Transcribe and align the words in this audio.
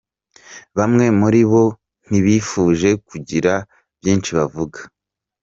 Bamwe 0.77 1.05
muri 1.19 1.41
bo 1.51 1.63
ntibifuje 2.07 2.89
kugira 3.07 3.53
byinshi 3.99 4.29
bavuga 4.37 4.79